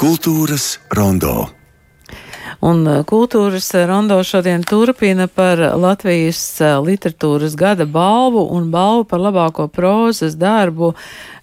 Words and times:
Kultūras 0.00 0.78
rondo. 0.96 1.50
Un 2.64 2.86
uh, 2.88 3.02
kultūras 3.04 3.66
rondo 3.84 4.16
šodien 4.24 4.64
turpina 4.64 5.26
par 5.28 5.60
Latvijas 5.76 6.40
uh, 6.64 6.78
literatūras 6.80 7.52
gada 7.52 7.84
balvu 7.84 8.46
un 8.56 8.70
balvu 8.72 9.04
par 9.12 9.20
labāko 9.20 9.68
prozas 9.68 10.40
darbu 10.40 10.94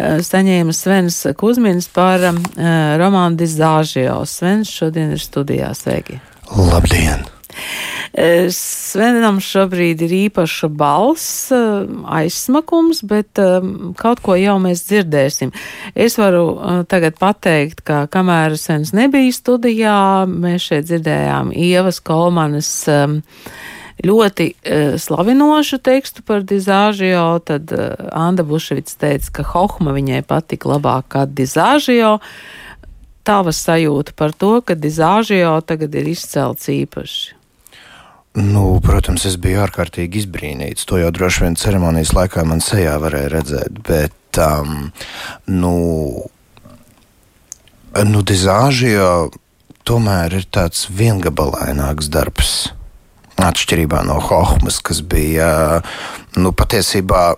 saņēma 0.00 0.74
Svens 0.74 1.22
Kuzmins 1.38 1.86
par 1.94 2.26
romānu 2.26 3.38
Dizāžio. 3.38 4.22
Svens 4.26 4.70
šodien 4.70 5.14
ir 5.14 5.22
studijā. 5.22 5.70
Sveiki! 5.78 6.18
Labdien! 6.50 7.28
Svenam 8.52 9.38
šobrīd 9.40 10.02
ir 10.04 10.12
īpaša 10.26 10.68
balss, 10.68 11.48
aizsmakums, 11.50 13.00
bet 13.06 13.40
kaut 13.96 14.20
ko 14.20 14.34
jau 14.36 14.58
mēs 14.60 14.82
dzirdēsim. 14.90 15.54
Es 15.94 16.18
varu 16.20 16.84
tagad 16.90 17.16
pateikt, 17.22 17.80
ka 17.86 18.02
kamēr 18.12 18.58
Svens 18.60 18.92
nebija 18.92 19.32
studijā, 19.32 20.26
mēs 20.28 20.68
šeit 20.68 20.90
dzirdējām 20.90 21.54
Ievas 21.56 22.02
Kolmanas 22.04 22.74
ļoti 24.04 24.50
slavinošu 25.00 25.80
tekstu 25.84 26.26
par 26.26 26.44
dizāžio, 26.44 27.24
tad 27.46 27.72
Anda 28.12 28.44
Buševics 28.44 29.00
teica, 29.00 29.34
ka 29.40 29.48
Hohma 29.54 29.96
viņai 29.96 30.22
patika 30.28 30.74
labāk 30.74 31.12
kā 31.16 31.24
dizāžio. 31.24 32.18
Tavas 33.24 33.64
sajūta 33.64 34.12
par 34.16 34.32
to, 34.36 34.58
ka 34.60 34.76
dizāžio 34.76 35.56
tagad 35.64 35.94
ir 35.96 36.08
izcelts 36.12 36.68
īpaši. 36.72 37.39
Nu, 38.32 38.78
protams, 38.78 39.24
es 39.26 39.34
biju 39.42 39.64
ārkārtīgi 39.64 40.20
izbrīnīts. 40.22 40.86
To 40.86 41.00
jau 41.00 41.10
droši 41.10 41.42
vien 41.42 41.56
ceremonijas 41.58 42.12
laikā 42.14 42.44
man 42.46 42.62
sejā 42.62 42.94
varēja 43.02 43.32
redzēt. 43.32 43.80
Bet, 43.82 44.38
um, 44.38 44.92
nu, 45.50 45.74
nu 48.06 48.22
dizāžija 48.22 49.10
tomēr 49.82 50.38
ir 50.38 50.46
tāds 50.46 50.86
viengabalaināks 50.94 52.10
darbs. 52.14 52.54
Atšķirībā 53.40 54.04
no 54.06 54.20
Hohmas, 54.22 54.78
kas 54.84 55.00
bija 55.02 55.80
nu, 56.38 56.52
patiesībā 56.54 57.32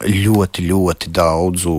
ļoti, 0.00 0.64
ļoti 0.64 1.10
daudzu 1.14 1.74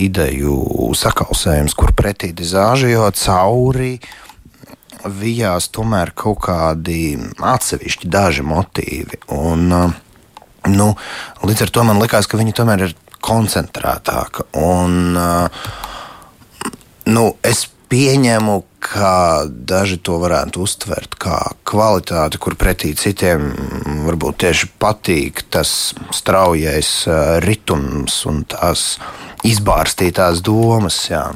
ideju 0.00 0.94
sakausējums, 0.98 1.76
kur 1.78 1.92
pretī 1.94 2.32
dizāžijā 2.34 3.12
cauri 3.20 3.98
uh, 4.00 4.16
vijās 5.04 5.68
tomēr 5.74 6.12
kaut 6.18 6.42
kādi 6.48 7.16
atsevišķi 7.38 8.10
daži 8.10 8.44
motīvi. 8.46 9.22
Un, 9.34 9.66
uh, 9.72 9.96
nu, 10.72 10.92
līdz 11.44 11.66
ar 11.66 11.74
to 11.74 11.86
man 11.88 12.02
likās, 12.02 12.28
ka 12.28 12.40
viņi 12.40 12.56
tomēr 12.56 12.88
ir 12.88 12.96
koncentrētāka. 13.24 14.48
Un, 14.58 15.18
uh, 15.18 15.66
nu, 17.10 17.26
es 17.42 17.66
pieņemu, 17.88 18.62
ka 18.84 19.44
daži 19.48 19.98
to 20.04 20.18
varētu 20.22 20.62
uztvert 20.62 21.16
kā 21.20 21.38
kvalitāti, 21.66 22.40
kur 22.40 22.54
pretī 22.58 22.92
citiem 22.96 23.50
varbūt 24.06 24.44
tieši 24.44 24.70
patīk 24.80 25.42
tas 25.52 25.94
straujais 26.14 26.92
uh, 27.08 27.38
ritms 27.44 28.22
un 28.30 28.44
tās 28.48 28.94
izbārstītās 29.48 30.42
domas. 30.46 31.00
Jā. 31.10 31.26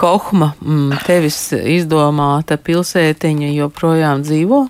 Hohma, 0.00 0.52
mm, 0.60 1.02
tevis 1.06 1.40
izdomāta 1.52 2.58
pilsētiņa 2.58 3.52
joprojām 3.56 4.24
dzīvo? 4.26 4.66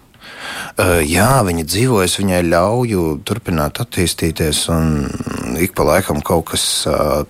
Jā, 1.06 1.33
viņa 1.45 1.64
dzīvo, 1.67 1.98
es 2.05 2.14
viņai 2.20 2.41
ļauju 2.47 3.03
turpināt 3.27 3.80
attīstīties, 3.83 4.64
un 4.73 5.58
ik 5.61 5.75
pa 5.77 5.86
laikam 5.86 6.23
kaut 6.25 6.53
kas 6.53 6.67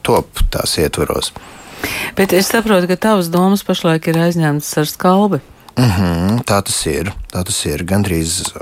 top 0.06 0.44
tās 0.52 0.76
ietvaros. 0.78 1.32
Bet 2.16 2.34
es 2.36 2.50
saprotu, 2.52 2.86
ka 2.90 2.96
tavas 3.08 3.30
domas 3.32 3.64
pašlaik 3.66 4.06
ir 4.12 4.20
aizņemtas 4.28 4.76
ar 4.82 4.90
skalbi. 4.90 5.40
Mm 5.72 5.90
-hmm, 5.90 6.44
tā 6.44 6.60
tas 6.62 6.86
ir. 6.86 7.12
Tā 7.32 7.44
tas 7.44 7.58
ir 7.66 7.84
gandrīz, 7.84 8.52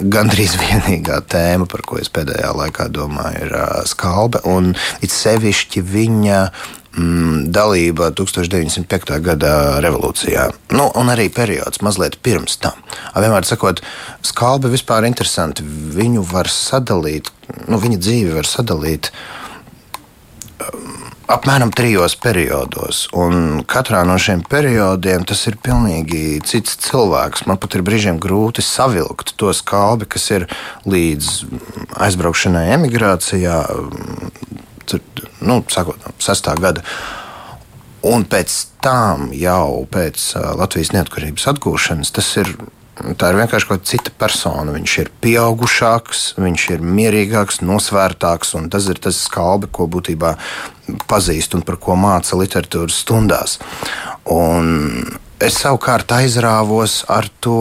gandrīz 0.00 0.56
vienīgā 0.64 1.20
tēma, 1.22 1.66
par 1.70 1.82
ko 1.86 1.98
es 2.02 2.10
pēdējā 2.10 2.50
laikā 2.54 2.88
domāju, 2.88 3.46
ir 3.46 3.54
uh, 3.54 3.84
skalbe. 3.86 4.42
Un 4.44 4.74
it 5.00 5.10
sevišķi 5.14 5.82
viņa 5.82 6.40
mm, 6.96 7.48
dalība 7.54 8.10
1905. 8.16 9.18
gada 9.24 9.52
revolūcijā, 9.84 10.48
nu, 10.76 10.88
un 10.98 11.12
arī 11.12 11.28
periods 11.34 11.82
mazliet 11.84 12.18
pirms 12.24 12.58
tam. 12.62 12.78
Vienmēr 13.16 13.48
sakot, 13.48 13.82
skalbi 14.26 14.72
vispār 14.72 15.04
ir 15.04 15.12
interesanti. 15.12 15.66
Viņu 15.98 16.24
var 16.32 16.50
sadalīt, 16.52 17.32
nu, 17.66 17.80
viņa 17.82 18.00
dzīvi 18.04 18.38
var 18.38 18.48
sadalīt. 18.48 19.12
Um, 20.58 20.98
apmēram 21.28 21.70
trijos 21.76 22.16
periodos, 22.18 23.04
un 23.16 23.60
katrā 23.68 24.00
no 24.08 24.16
šiem 24.20 24.40
periodiem 24.48 25.26
tas 25.28 25.44
ir 25.50 25.58
pilnīgi 25.60 26.40
cits 26.48 26.78
cilvēks. 26.88 27.44
Man 27.48 27.60
pat 27.60 27.76
ir 27.76 27.84
brīžiem 27.86 28.20
grūti 28.22 28.64
savilkt 28.64 29.34
to 29.40 29.52
skalbi, 29.56 30.08
kas 30.08 30.28
ir 30.32 30.48
līdz 30.88 31.32
aizbraukšanai 32.08 32.68
emigrācijā, 32.78 33.58
tur, 34.88 35.04
nu, 35.40 35.60
sakot, 35.72 36.08
6. 36.22 36.50
gada. 36.62 36.84
Un 38.08 38.24
pēc 38.30 38.54
tam, 38.84 39.30
jau 39.34 39.84
pēc 39.90 40.32
Latvijas 40.58 40.92
neatkarības 40.94 41.48
atgūšanas, 41.50 42.12
tas 42.14 42.34
ir 42.38 42.54
Tā 42.98 43.28
ir 43.30 43.36
vienkārši 43.38 43.68
kaut 43.68 43.78
kāda 43.78 43.88
cita 43.92 44.12
persona. 44.18 44.72
Viņš 44.74 44.94
ir 45.04 45.10
pieaugušāks, 45.22 46.22
viņš 46.42 46.64
ir 46.74 46.82
mierīgāks, 46.82 47.60
nosvērtāks, 47.62 48.56
un 48.58 48.66
tas 48.72 48.88
ir 48.90 48.98
tas 49.02 49.20
skalbi, 49.28 49.70
ko 49.70 49.86
būtībā 49.86 50.34
pazīst 51.10 51.54
un 51.54 51.62
par 51.66 51.78
ko 51.82 51.94
māca 52.00 52.38
literatūras 52.40 52.98
stundās. 53.04 53.58
Un 54.34 55.06
es 55.38 55.60
savukārt 55.62 56.10
aizrāvos 56.16 57.04
ar 57.12 57.30
to 57.44 57.60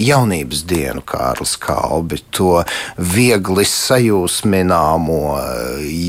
jaunības 0.00 0.64
dienu 0.68 1.02
Kārlis 1.06 1.56
Kalbi, 1.60 2.20
to 2.34 2.62
viegli 2.96 3.64
sajūsmināmo 3.68 5.20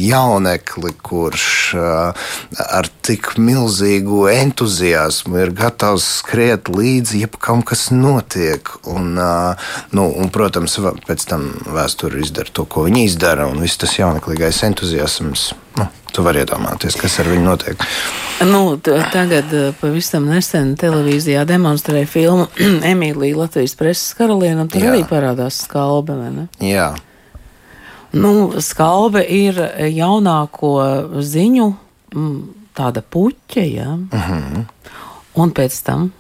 jaunekli, 0.08 0.94
kurš 1.04 1.48
eh, 1.78 2.28
ar 2.66 2.90
tik 3.06 3.34
milzīgu 3.42 4.26
entuziasmu 4.32 5.42
ir 5.44 5.54
gatavs 5.58 6.08
skriet 6.22 6.72
līdzi 6.72 7.24
jebkam, 7.26 7.64
kas 7.68 7.90
notiek. 7.94 8.74
Un, 8.92 9.14
eh, 9.20 9.72
nu, 9.98 10.08
un, 10.12 10.32
protams, 10.34 10.80
pēc 11.08 11.28
tam 11.30 11.50
vēsture 11.72 12.22
izdara 12.24 12.52
to, 12.54 12.66
ko 12.66 12.88
viņi 12.88 13.08
izdara, 13.10 13.50
un 13.52 13.62
viss 13.64 13.80
tas 13.82 13.98
jauneklīgais 14.00 14.64
entuziasms. 14.68 15.52
Nu, 15.80 15.88
Tu 16.12 16.24
vari 16.26 16.42
iedomāties, 16.44 16.98
kas 17.00 17.20
ar 17.24 17.30
viņu 17.32 17.46
notiek. 17.46 17.84
Nu, 18.48 18.78
tagad 18.84 19.54
eh, 19.56 19.70
pavisam 19.80 20.26
nesen 20.28 20.74
televīzijā 20.80 21.46
demonstrēja 21.48 22.10
filmu 22.10 22.48
Emīlija 22.92 23.40
Latvijas 23.44 23.78
preses 23.80 24.12
karaliene, 24.18 24.66
un 24.66 24.72
tur 24.72 24.84
Jā. 24.84 24.92
arī 24.92 25.06
parādās 25.08 25.62
skalbe? 25.66 26.18
Jā. 26.66 26.92
Nu, 28.12 28.34
skalbe 28.60 29.24
ir 29.24 29.62
jaunāko 29.88 30.74
ziņu 31.24 31.70
tāda 32.76 33.04
puķa, 33.04 33.64
jā. 33.64 33.94
Uh 34.12 34.20
mhm. 34.20 34.44
-huh. 34.56 34.66
Un 35.34 35.52
pēc 35.56 35.84
tam? 35.84 36.12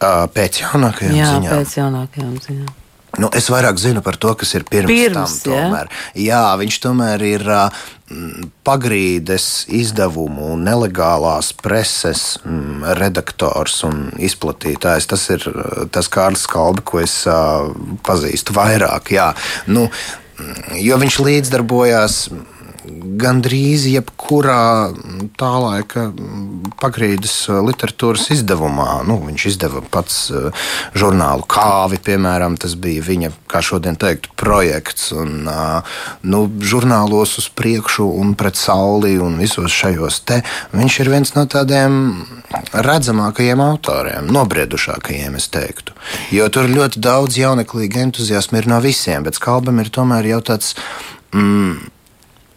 Pēc 0.00 0.60
jaunākajām 0.60 1.16
jā, 1.16 1.30
ziņām. 1.34 1.52
Pēc 1.52 1.76
jaunākajām 1.78 2.36
ziņām. 2.44 2.79
Nu, 3.18 3.30
es 3.34 3.48
vairāk 3.50 3.78
zinu 3.80 4.02
par 4.06 4.18
to, 4.20 4.34
kas 4.38 4.52
ir 4.54 4.64
pirms, 4.68 4.90
pirms 4.90 5.40
tam. 5.42 5.50
Tomēr. 5.50 5.90
Jā? 6.14 6.22
jā, 6.28 6.42
viņš 6.60 6.78
tomēr 6.84 7.24
ir 7.26 7.44
uh, 7.50 7.80
pagrīdes 8.66 9.48
izdevumu 9.80 10.52
un 10.54 10.62
nelegālās 10.68 11.50
preses 11.58 12.38
mm, 12.44 12.86
redaktors 13.00 13.80
un 13.88 14.08
izplatītājs. 14.22 15.10
Tas 15.10 15.26
ir 15.34 15.46
tas 15.90 16.10
Kārlis 16.12 16.46
Kalbi, 16.50 16.86
ko 16.86 17.02
es 17.02 17.20
uh, 17.26 17.72
pazīstu 18.06 18.54
vairāk. 18.56 19.10
Jā. 19.16 19.32
Nu, 19.66 19.88
jo 20.78 21.00
viņš 21.02 21.20
līdzdarbojās 21.26 22.22
gandrīz 23.20 23.86
jebkurā 23.90 24.92
tā 25.38 25.50
laika 25.62 26.06
pagrīdes 26.80 27.34
literatūras 27.66 28.30
izdevumā. 28.34 29.00
Nu, 29.08 29.18
viņš 29.24 29.46
izdeva 29.52 29.82
pats 29.92 30.18
eh, 30.32 30.66
žurnālu 30.98 31.46
Kāvi, 31.50 32.00
piemēram, 32.04 32.56
tas 32.60 32.76
bija 32.80 33.04
viņa, 33.06 33.32
kā 33.50 33.62
šodien 33.64 33.98
teikt, 34.00 34.30
projekts. 34.40 35.10
Un, 35.16 35.48
eh, 35.50 35.94
nu, 36.22 36.44
žurnālos 36.60 37.36
uz 37.40 37.50
priekšu 37.52 38.08
un 38.20 38.34
pret 38.38 38.58
sauli 38.60 39.16
un 39.20 39.38
visos 39.40 39.72
šajos 39.74 40.20
te 40.28 40.40
viņš 40.74 40.98
ir 41.04 41.12
viens 41.12 41.34
no 41.36 41.46
tādiem 41.50 42.00
redzamākajiem 42.74 43.62
autoriem, 43.62 44.28
nobriedušākajiem, 44.34 45.36
es 45.38 45.48
teiktu. 45.52 45.94
Jo 46.34 46.48
tur 46.52 46.70
ļoti 46.70 47.02
daudz 47.02 47.38
jauneklīga 47.40 48.04
entuziasma 48.06 48.60
ir 48.60 48.68
no 48.70 48.80
visiem, 48.84 49.24
bet 49.26 49.38
Kalbam 49.40 49.80
ir 49.82 49.90
tomēr 49.94 50.28
jau 50.34 50.42
tāds. 50.52 50.74
Mm, 51.30 51.90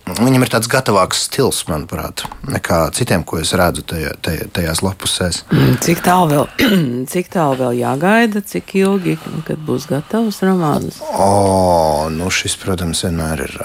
Viņam 0.04 0.44
ir 0.44 0.50
tāds 0.52 0.68
gatavāks 0.68 1.22
stils, 1.30 1.62
manuprāt, 1.70 2.26
nekā 2.52 2.80
citiem, 2.96 3.22
ko 3.24 3.38
es 3.40 3.54
redzu 3.56 3.86
tajā, 3.88 4.12
tajā, 4.26 4.50
tajās 4.52 4.82
lapusēs. 4.84 5.40
Mm, 5.48 5.78
cik 5.86 6.04
tālu 6.04 6.28
vēl, 6.34 6.68
cik 7.14 7.32
tālu 7.32 7.56
vēl 7.62 7.80
jāgaida, 7.80 8.44
cik 8.44 8.76
ilgi, 8.82 9.16
kad 9.48 9.64
būs 9.64 9.88
gatavs 9.88 10.42
romāns? 10.44 11.00
O, 11.16 12.10
nu 12.12 12.28
šis, 12.28 12.58
protams, 12.60 13.06
vienmēr 13.08 13.46
ir 13.48 13.58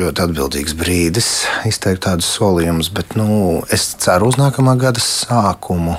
ļoti 0.00 0.24
atbildīgs 0.24 0.76
brīdis 0.80 1.30
izteikt 1.68 2.06
tādus 2.08 2.32
solījumus, 2.38 2.88
bet 2.96 3.12
nu, 3.20 3.60
es 3.68 3.90
ceru 4.00 4.32
uz 4.32 4.40
nākamā 4.40 4.78
gada 4.80 5.04
sākumu. 5.04 5.98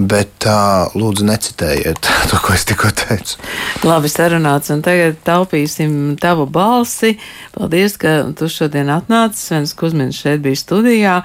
Bet 0.00 0.46
uh, 0.48 0.88
lūdzu, 0.96 1.26
necitējiet 1.28 2.00
to, 2.30 2.38
ko 2.40 2.54
es 2.56 2.64
tikko 2.68 2.88
teicu. 2.96 3.36
Labi, 3.84 4.08
sarunāts, 4.12 4.70
un 4.72 4.80
tagad 4.84 5.18
taupīsim 5.26 6.16
tavu 6.20 6.46
balsi. 6.48 7.16
Paldies, 7.56 7.98
ka 8.00 8.14
tu 8.38 8.48
šodien 8.48 8.92
atnāci. 8.94 9.42
Svens 9.50 9.74
Kusmins 9.76 10.20
šeit 10.22 10.40
bija 10.44 10.60
studijā. 10.60 11.16